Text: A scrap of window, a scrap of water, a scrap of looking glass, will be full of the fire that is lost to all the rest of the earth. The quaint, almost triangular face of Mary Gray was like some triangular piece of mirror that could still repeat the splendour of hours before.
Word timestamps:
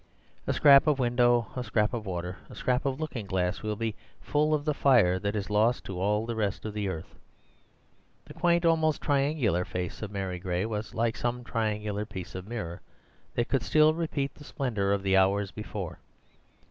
A 0.47 0.53
scrap 0.53 0.87
of 0.87 0.97
window, 0.97 1.49
a 1.55 1.63
scrap 1.63 1.93
of 1.93 2.07
water, 2.07 2.39
a 2.49 2.55
scrap 2.55 2.85
of 2.87 2.99
looking 2.99 3.27
glass, 3.27 3.61
will 3.61 3.75
be 3.75 3.93
full 4.19 4.51
of 4.55 4.65
the 4.65 4.73
fire 4.73 5.19
that 5.19 5.35
is 5.35 5.51
lost 5.51 5.83
to 5.83 5.99
all 5.99 6.25
the 6.25 6.33
rest 6.33 6.65
of 6.65 6.73
the 6.73 6.87
earth. 6.87 7.13
The 8.25 8.33
quaint, 8.33 8.65
almost 8.65 8.99
triangular 8.99 9.63
face 9.63 10.01
of 10.01 10.09
Mary 10.09 10.39
Gray 10.39 10.65
was 10.65 10.95
like 10.95 11.15
some 11.15 11.43
triangular 11.43 12.07
piece 12.07 12.33
of 12.33 12.47
mirror 12.47 12.81
that 13.35 13.47
could 13.47 13.61
still 13.61 13.93
repeat 13.93 14.33
the 14.33 14.43
splendour 14.43 14.91
of 14.91 15.05
hours 15.05 15.51
before. 15.51 15.99